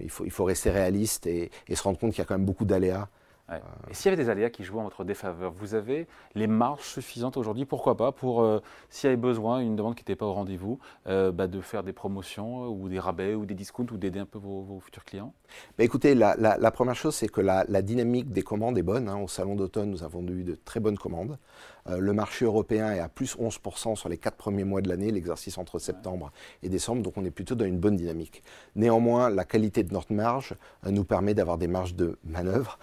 il, 0.00 0.10
faut, 0.10 0.24
il 0.24 0.30
faut 0.30 0.44
rester 0.44 0.70
réaliste 0.70 1.26
et, 1.26 1.50
et 1.68 1.74
se 1.74 1.82
rendre 1.82 1.98
compte 1.98 2.10
qu'il 2.10 2.18
y 2.18 2.22
a 2.22 2.24
quand 2.24 2.36
même 2.36 2.46
beaucoup 2.46 2.64
d'aléas 2.64 3.08
et 3.48 3.94
s'il 3.94 4.10
y 4.10 4.12
avait 4.12 4.22
des 4.22 4.28
aléas 4.28 4.50
qui 4.50 4.64
jouent 4.64 4.80
en 4.80 4.84
votre 4.84 5.04
défaveur, 5.04 5.52
vous 5.52 5.74
avez 5.74 6.08
les 6.34 6.48
marges 6.48 6.82
suffisantes 6.82 7.36
aujourd'hui, 7.36 7.64
pourquoi 7.64 7.96
pas, 7.96 8.10
pour, 8.10 8.42
euh, 8.42 8.60
s'il 8.90 9.06
y 9.06 9.12
avait 9.12 9.16
besoin, 9.16 9.60
une 9.60 9.76
demande 9.76 9.94
qui 9.94 10.02
n'était 10.02 10.16
pas 10.16 10.26
au 10.26 10.32
rendez-vous, 10.32 10.80
euh, 11.06 11.30
bah, 11.30 11.46
de 11.46 11.60
faire 11.60 11.84
des 11.84 11.92
promotions 11.92 12.64
euh, 12.64 12.68
ou 12.68 12.88
des 12.88 12.98
rabais 12.98 13.34
ou 13.34 13.46
des 13.46 13.54
discounts 13.54 13.86
ou 13.92 13.96
d'aider 13.96 14.18
un 14.18 14.26
peu 14.26 14.38
vos, 14.38 14.80
futurs 14.80 15.04
clients? 15.04 15.32
Bah, 15.78 15.84
Écoutez, 15.84 16.16
la, 16.16 16.70
première 16.72 16.96
chose, 16.96 17.14
c'est 17.14 17.28
que 17.28 17.40
la, 17.40 17.64
dynamique 17.82 18.32
des 18.32 18.42
commandes 18.42 18.78
est 18.78 18.82
bonne. 18.82 19.08
Hein. 19.08 19.18
Au 19.18 19.28
salon 19.28 19.54
d'automne, 19.54 19.90
nous 19.90 20.02
avons 20.02 20.26
eu 20.26 20.42
de 20.42 20.56
très 20.56 20.80
bonnes 20.80 20.98
commandes. 20.98 21.38
le 21.88 22.12
marché 22.12 22.44
européen 22.44 22.90
est 22.92 22.98
à 22.98 23.08
plus 23.08 23.36
11% 23.36 23.94
sur 23.94 24.08
les 24.08 24.18
quatre 24.18 24.36
premiers 24.36 24.64
mois 24.64 24.80
de 24.80 24.88
l'année, 24.88 25.12
l'exercice 25.12 25.56
entre 25.56 25.78
septembre 25.78 26.32
et 26.64 26.68
décembre, 26.68 27.02
donc 27.02 27.16
on 27.16 27.24
est 27.24 27.30
plutôt 27.30 27.54
dans 27.54 27.64
une 27.64 27.78
bonne 27.78 27.96
dynamique. 27.96 28.42
Néanmoins, 28.74 29.30
la 29.30 29.44
qualité 29.44 29.84
de 29.84 29.92
notre 29.92 30.12
marge 30.12 30.54
nous 30.84 31.04
permet 31.04 31.34
d'avoir 31.34 31.58
des 31.58 31.68
marges 31.68 31.94
de 31.94 32.18
manœuvre 32.24 32.78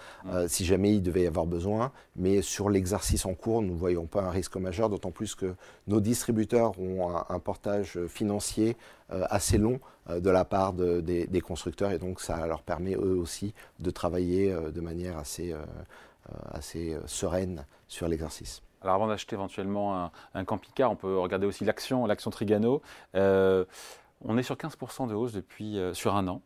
si 0.54 0.66
jamais 0.66 0.96
il 0.96 1.02
devait 1.02 1.24
y 1.24 1.28
avoir 1.28 1.46
besoin. 1.46 1.92
Mais 2.16 2.42
sur 2.42 2.70
l'exercice 2.70 3.26
en 3.26 3.34
cours, 3.34 3.62
nous 3.62 3.74
ne 3.74 3.80
voyons 3.80 4.06
pas 4.06 4.22
un 4.22 4.30
risque 4.30 4.56
majeur, 4.58 4.90
d'autant 4.90 5.12
plus 5.12 5.36
que 5.36 5.56
nos 5.88 6.00
distributeurs 6.00 6.80
ont 6.80 7.10
un, 7.30 7.40
portage 7.40 8.00
financier 8.08 8.78
euh, 9.12 9.26
assez 9.30 9.58
long 9.58 9.80
euh, 10.10 10.20
de 10.20 10.30
la 10.30 10.46
part 10.46 10.74
des, 10.74 11.42
constructeurs 11.42 11.92
et 11.92 12.00
donc 12.00 12.22
ça 12.22 12.46
leur 12.48 12.62
permet 12.62 12.94
eux 12.96 13.18
aussi 13.18 13.54
de 13.80 13.92
travailler 13.92 14.52
euh, 14.52 14.72
de 14.72 14.80
manière 14.80 15.18
assez, 15.18 15.54
sereine 17.06 17.66
sur 17.88 18.08
l'exercice. 18.08 18.62
Alors 18.82 18.96
avant 18.96 19.08
d'acheter 19.08 19.36
éventuellement 19.36 20.12
un, 20.34 20.46
camping-car, 20.46 20.92
on 20.92 20.96
peut 20.96 21.18
regarder 21.18 21.46
aussi 21.46 21.66
l'action, 21.66 22.06
l'action 22.06 22.32
Trigano. 22.32 22.82
on 23.14 24.38
est 24.38 24.44
sur 24.44 24.56
15% 24.56 25.08
de 25.10 25.14
hausse 25.14 25.34
depuis 25.34 25.80
sur 25.94 26.16
un 26.16 26.28
an. 26.28 26.42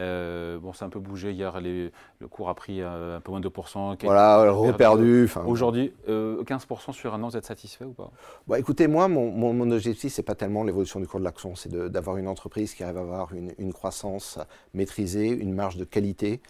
Euh, 0.00 0.58
bon, 0.58 0.72
c'est 0.72 0.84
un 0.84 0.88
peu 0.88 1.00
bougé 1.00 1.32
hier, 1.32 1.60
le 1.60 1.90
cours 2.28 2.48
a 2.48 2.54
pris 2.54 2.80
euh, 2.80 3.16
un 3.16 3.20
peu 3.20 3.30
moins 3.30 3.40
de 3.40 3.48
2%. 3.48 3.96
Voilà, 4.02 4.50
reperdu. 4.50 5.28
Aujourd'hui, 5.44 5.92
15% 6.08 6.08
euh, 6.08 6.92
sur 6.92 7.14
un 7.14 7.22
an, 7.22 7.28
vous 7.28 7.36
êtes 7.36 7.46
satisfait 7.46 7.84
ou 7.84 7.92
pas? 7.92 8.10
Bah, 8.46 8.58
Écoutez, 8.58 8.86
moi, 8.86 9.08
mon, 9.08 9.30
mon, 9.30 9.70
objectif, 9.70 10.12
ce 10.12 10.20
n'est 10.20 10.24
pas 10.24 10.34
tellement 10.34 10.62
l'évolution 10.62 11.00
du 11.00 11.06
cours 11.06 11.20
de 11.20 11.24
l'action, 11.24 11.54
c'est 11.54 11.72
d'avoir 11.72 12.16
une 12.16 12.28
entreprise 12.28 12.74
qui 12.74 12.84
arrive 12.84 12.98
à 12.98 13.00
avoir 13.00 13.34
une, 13.34 13.52
une 13.58 13.72
croissance 13.72 14.38
maîtrisée, 14.72 15.28
une 15.28 15.54
marge 15.54 15.76
de 15.76 15.84
qualité, 15.84 16.40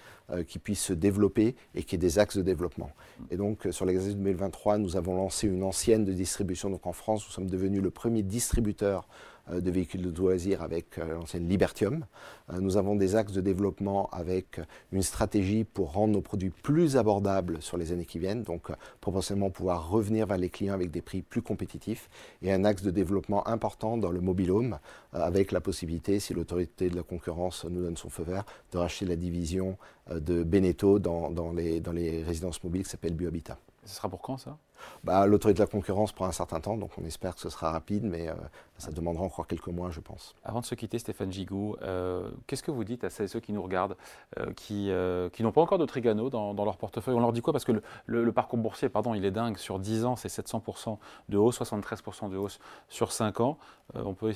qui 0.47 0.59
puisse 0.59 0.83
se 0.85 0.93
développer 0.93 1.57
et 1.75 1.83
qui 1.83 1.95
ait 1.95 1.99
des 1.99 2.19
axes 2.19 2.37
de 2.37 2.43
développement. 2.43 2.91
Et 3.31 3.39
donc, 3.39 3.67
sur 3.71 3.87
l'exercice 3.87 4.15
2023, 4.15 4.77
nous 4.77 4.95
avons 4.95 5.17
lancé 5.17 5.49
une 5.49 5.63
ancienne 5.63 6.05
de 6.05 6.13
distribution. 6.13 6.69
Donc, 6.69 6.87
en 6.87 6.93
France, 6.93 7.25
nous 7.27 7.33
sommes 7.33 7.49
devenus 7.49 7.81
le 7.81 7.89
premier 7.89 8.23
distributeur 8.23 9.09
euh, 9.09 9.38
de 9.53 9.71
véhicules 9.71 10.03
de 10.03 10.17
loisirs 10.19 10.63
avec 10.63 10.99
euh, 10.99 11.15
l'ancienne 11.15 11.49
Libertium. 11.49 12.05
Euh, 12.51 12.61
nous 12.61 12.77
avons 12.77 12.97
des 12.97 13.17
axes 13.17 13.33
de 13.33 13.41
développement 13.41 14.09
avec 14.11 14.61
une 14.93 15.03
stratégie 15.03 15.65
pour 15.65 15.93
rendre 15.93 16.15
nos 16.15 16.21
produits 16.21 16.51
plus 16.51 16.97
abordables 16.97 17.61
sur 17.63 17.77
les 17.77 17.93
années 17.93 18.05
qui 18.05 18.19
viennent, 18.19 18.43
donc 18.43 18.69
potentiellement 19.01 19.51
pouvoir 19.51 19.91
revenir 19.91 20.27
vers 20.27 20.39
les 20.39 20.51
clients 20.51 20.75
avec 20.75 20.91
des 20.91 21.03
prix 21.03 21.23
plus 21.23 21.43
compétitifs, 21.43 22.09
et 22.43 22.53
un 22.53 22.65
axe 22.65 22.83
de 22.83 22.91
développement 22.91 23.47
important 23.49 23.97
dans 23.97 24.11
le 24.11 24.21
mobile 24.21 24.51
home, 24.51 24.79
avec 25.13 25.53
la 25.53 25.61
possibilité, 25.61 26.21
si 26.21 26.35
l'autorité 26.35 26.91
de 26.91 26.97
la 26.97 27.03
concurrence 27.03 27.65
nous 27.65 27.83
donne 27.83 27.97
son 27.97 28.11
feu 28.11 28.25
vert, 28.25 28.45
de 28.73 28.79
racheter 28.79 29.07
la 29.07 29.17
division 29.17 29.77
de 30.11 30.43
Beneteau 30.43 30.99
dans, 30.99 31.31
dans, 31.31 31.53
les, 31.53 31.81
dans 31.81 31.93
les 31.93 32.23
résidences 32.23 32.63
mobiles 32.63 32.85
qui 32.85 32.91
s'appelle 32.91 33.15
BioHabitat. 33.15 33.59
Ce 33.85 33.95
sera 33.95 34.09
pour 34.09 34.21
quand 34.21 34.39
ça? 34.39 34.59
Bah, 35.05 35.27
L'autorité 35.27 35.59
de 35.59 35.63
la 35.65 35.71
concurrence 35.71 36.13
prend 36.13 36.27
un 36.27 36.33
certain 36.33 36.61
temps, 36.61 36.77
donc 36.77 36.91
on 37.01 37.05
espère 37.05 37.35
que 37.35 37.41
ce 37.41 37.51
sera 37.51 37.73
rapide, 37.73 38.05
mais 38.05 38.29
euh, 38.29 38.35
ça 38.79 38.91
demandera 38.91 39.25
encore 39.25 39.47
quelques 39.47 39.69
mois, 39.69 39.91
je 39.91 40.01
pense. 40.01 40.35
Avant 40.45 40.61
de 40.61 40.67
se 40.67 40.75
quitter, 40.75 40.99
Stéphane 40.99 41.33
Gigou, 41.33 41.77
euh, 41.83 42.29
qu'est-ce 42.47 42.63
que 42.63 42.71
vous 42.71 42.85
dites 42.85 43.05
à 43.05 43.11
ceux 43.11 43.41
qui 43.41 43.53
nous 43.53 43.63
regardent, 43.63 43.97
euh, 44.39 44.53
qui, 44.55 44.91
qui 45.33 45.43
n'ont 45.43 45.53
pas 45.53 45.61
encore 45.61 45.79
de 45.79 45.87
Trigano 45.87 46.31
dans, 46.31 46.65
leur 46.65 46.77
portefeuille? 46.77 47.15
On 47.15 47.21
leur 47.21 47.33
dit 47.33 47.43
quoi? 47.43 47.53
Parce 47.53 47.65
que 47.65 47.73
le, 48.07 48.33
parcours 48.33 48.59
boursier, 48.59 48.89
pardon, 48.89 49.15
il 49.15 49.25
est 49.25 49.31
dingue. 49.31 49.57
Sur 49.57 49.79
10 49.79 50.05
ans, 50.05 50.17
c'est 50.17 50.29
700% 50.29 50.99
de 51.29 51.37
hausse, 51.37 51.61
73% 51.61 52.31
de 52.31 52.37
hausse 52.37 52.59
sur 52.89 53.13
5 53.13 53.41
ans. 53.41 53.59
on 53.95 54.15
peut, 54.15 54.33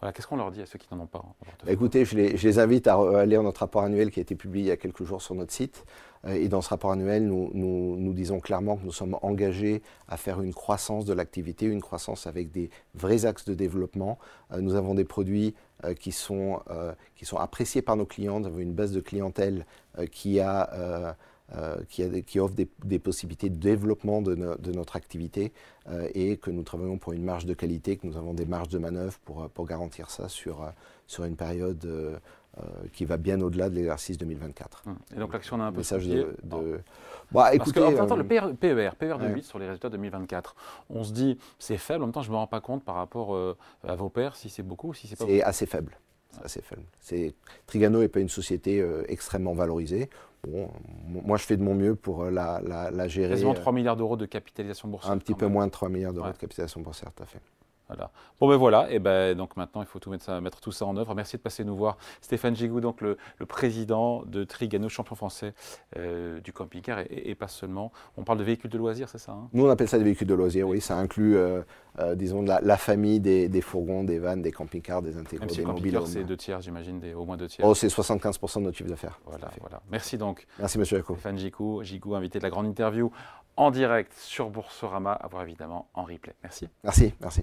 voilà, 0.00 0.12
Qu'est-ce 0.12 0.26
qu'on 0.26 0.36
leur 0.36 0.50
dit 0.50 0.60
à 0.60 0.66
ceux 0.66 0.78
qui 0.78 0.86
n'en 0.92 1.04
ont 1.04 1.06
pas 1.06 1.24
bah, 1.64 1.72
Écoutez, 1.72 2.04
je 2.04 2.16
les, 2.16 2.36
je 2.36 2.46
les, 2.46 2.58
invite 2.58 2.86
à 2.86 3.24
lire 3.24 3.42
notre 3.42 3.60
rapport 3.60 3.82
annuel 3.82 4.10
qui 4.10 4.20
a 4.20 4.22
été 4.22 4.34
publié 4.34 4.66
il 4.66 4.68
y 4.68 4.72
a 4.72 4.76
quelques 4.76 5.04
jours 5.04 5.22
sur 5.22 5.34
notre 5.34 5.52
site. 5.52 5.84
Et 6.28 6.48
dans 6.48 6.60
ce 6.60 6.70
rapport 6.70 6.90
annuel, 6.90 7.26
nous, 7.26 7.50
nous, 7.54 7.96
nous 7.96 8.12
disons 8.12 8.40
clairement 8.40 8.76
que 8.76 8.84
nous 8.84 8.92
sommes 8.92 9.16
engagés 9.22 9.82
à 10.08 10.16
faire 10.16 10.40
une 10.40 10.54
croissance 10.54 11.04
de 11.04 11.12
l'activité, 11.12 11.66
une 11.66 11.80
croissance 11.80 12.26
avec 12.26 12.50
des 12.50 12.70
vrais 12.94 13.26
axes 13.26 13.44
de 13.44 13.54
développement. 13.54 14.18
Euh, 14.52 14.60
nous 14.60 14.74
avons 14.74 14.94
des 14.94 15.04
produits 15.04 15.54
euh, 15.84 15.94
qui, 15.94 16.12
sont, 16.12 16.60
euh, 16.70 16.92
qui 17.14 17.24
sont 17.24 17.36
appréciés 17.36 17.82
par 17.82 17.96
nos 17.96 18.06
clients. 18.06 18.40
Nous 18.40 18.46
avons 18.46 18.58
une 18.58 18.74
base 18.74 18.92
de 18.92 19.00
clientèle 19.00 19.66
qui, 20.12 20.40
a, 20.40 21.16
qui, 21.88 22.38
offre 22.38 22.54
des, 22.54 22.98
possibilités 22.98 23.48
de 23.48 23.56
développement 23.56 24.20
de, 24.20 24.34
de 24.34 24.72
notre 24.72 24.96
activité 24.96 25.52
et 26.12 26.36
que 26.36 26.50
nous 26.50 26.62
travaillons 26.62 26.98
pour 26.98 27.14
une 27.14 27.24
marge 27.24 27.46
de 27.46 27.54
qualité, 27.54 27.96
que 27.96 28.06
nous 28.06 28.18
avons 28.18 28.34
des 28.34 28.44
marges 28.44 28.68
de 28.68 28.76
manœuvre 28.76 29.18
pour, 29.24 29.48
pour 29.48 29.66
garantir 29.66 30.10
ça 30.10 30.28
sur, 30.28 30.70
sur 31.06 31.24
une 31.24 31.36
période 31.36 32.20
euh, 32.58 32.88
qui 32.94 33.04
va 33.04 33.18
bien 33.18 33.38
au-delà 33.42 33.68
de 33.68 33.74
l'exercice 33.74 34.16
2024. 34.16 34.84
Hum. 34.86 34.96
Et 35.14 35.20
donc 35.20 35.34
l'action 35.34 35.60
a 35.60 35.64
un 35.64 35.72
peu 35.72 35.78
message 35.78 36.06
de, 36.06 36.34
de... 36.42 36.80
Bah, 37.30 37.54
écoutez, 37.54 37.80
Parce 37.80 37.94
que, 37.94 38.00
enfin, 38.00 38.16
le 38.16 38.24
PER, 38.24 38.92
PER 38.98 39.18
de 39.20 39.28
8 39.28 39.42
sur 39.42 39.58
les 39.58 39.66
résultats 39.66 39.90
2024, 39.90 40.56
on 40.88 41.04
se 41.04 41.12
dit 41.12 41.38
c'est 41.58 41.76
faible, 41.76 42.04
en 42.04 42.06
même 42.06 42.14
temps 42.14 42.22
je 42.22 42.28
ne 42.28 42.32
me 42.32 42.38
rends 42.38 42.46
pas 42.46 42.62
compte 42.62 42.82
par 42.82 42.94
rapport 42.94 43.34
euh, 43.34 43.58
à 43.86 43.94
vos 43.94 44.08
pairs 44.08 44.36
si 44.36 44.48
c'est 44.48 44.62
beaucoup 44.62 44.88
ou 44.88 44.94
si 44.94 45.06
c'est 45.06 45.16
pas 45.16 45.26
C'est 45.26 45.42
assez 45.42 45.66
faible. 45.66 45.98
C'est 46.32 46.44
assez 46.44 46.62
faible. 46.62 47.34
Trigano 47.66 48.00
n'est 48.00 48.08
pas 48.08 48.20
une 48.20 48.30
société 48.30 48.80
euh, 48.80 49.04
extrêmement 49.08 49.52
valorisée. 49.52 50.08
Bon, 50.48 50.70
moi, 51.06 51.36
je 51.36 51.44
fais 51.44 51.58
de 51.58 51.62
mon 51.62 51.74
mieux 51.74 51.94
pour 51.94 52.24
la, 52.24 52.62
la, 52.64 52.90
la, 52.90 53.08
gérer. 53.08 53.30
Quasiment 53.30 53.52
3 53.52 53.72
milliards 53.72 53.96
d'euros 53.96 54.16
de 54.16 54.24
capitalisation 54.24 54.88
boursière. 54.88 55.12
Un 55.12 55.18
petit 55.18 55.34
peu 55.34 55.46
moins 55.46 55.66
de 55.66 55.72
3 55.72 55.90
milliards 55.90 56.14
d'euros 56.14 56.30
de 56.30 56.38
capitalisation 56.38 56.80
boursière, 56.80 57.12
tout 57.12 57.22
à 57.22 57.26
fait. 57.26 57.40
Voilà. 57.88 58.10
Bon 58.40 58.48
ben 58.48 58.56
voilà, 58.56 58.90
et 58.90 58.98
ben 58.98 59.36
donc 59.36 59.56
maintenant 59.56 59.80
il 59.80 59.86
faut 59.86 59.98
tout 59.98 60.10
mettre, 60.10 60.24
ça, 60.24 60.40
mettre 60.40 60.60
tout 60.60 60.72
ça 60.72 60.84
en 60.86 60.96
œuvre. 60.96 61.14
Merci 61.14 61.36
de 61.36 61.42
passer 61.42 61.64
nous 61.64 61.76
voir. 61.76 61.98
Stéphane 62.20 62.56
Gigou, 62.56 62.80
donc 62.80 63.00
le, 63.00 63.16
président 63.46 64.24
de 64.26 64.44
Trigano, 64.44 64.88
champion 64.88 65.14
français 65.14 65.54
euh, 65.96 66.40
du 66.40 66.52
camping-car 66.52 67.00
et, 67.10 67.34
pas 67.34 67.48
seulement. 67.48 67.92
On 68.16 68.24
parle 68.24 68.38
de 68.38 68.44
véhicules 68.44 68.70
de 68.70 68.78
loisirs, 68.78 69.08
c'est 69.08 69.18
ça 69.18 69.32
hein? 69.32 69.48
Nous 69.52 69.64
on 69.64 69.70
appelle 69.70 69.88
ça 69.88 69.98
des 69.98 70.04
véhicules 70.04 70.26
de 70.26 70.34
loisirs, 70.34 70.68
oui. 70.68 70.80
Ça 70.80 70.96
inclut, 70.96 71.36
euh, 71.36 71.62
euh, 72.00 72.14
disons, 72.14 72.42
la, 72.42 72.76
famille 72.76 73.20
des, 73.20 73.60
fourgons, 73.60 74.04
des 74.04 74.18
vannes, 74.18 74.42
des 74.42 74.52
camping-cars, 74.52 75.02
des 75.02 75.16
intégraux, 75.16 75.46
des 75.46 75.64
mobiles. 75.64 76.00
c'est 76.06 76.24
deux 76.24 76.36
tiers, 76.36 76.60
j'imagine, 76.60 77.00
au 77.14 77.24
moins 77.24 77.36
deux 77.36 77.48
tiers. 77.48 77.66
Oh, 77.66 77.74
c'est 77.74 77.88
75% 77.88 78.58
de 78.58 78.64
notre 78.64 78.76
chiffre 78.76 78.90
d'affaires. 78.90 79.20
Voilà, 79.26 79.48
voilà. 79.60 79.80
Merci 79.90 80.18
donc. 80.18 80.46
Merci 80.58 80.78
Monsieur 80.78 80.96
Jaco. 80.96 81.14
Stéphane 81.14 81.38
Gigou, 81.38 81.82
Gigou, 81.82 82.14
invité 82.14 82.38
de 82.38 82.44
la 82.44 82.50
grande 82.50 82.66
interview 82.66 83.12
en 83.56 83.70
direct 83.70 84.12
sur 84.14 84.50
Boursorama, 84.50 85.12
à 85.12 85.26
voir 85.28 85.42
évidemment 85.42 85.88
en 85.94 86.04
replay. 86.04 86.34
Merci. 86.42 86.68
Merci, 86.84 87.14
merci. 87.20 87.42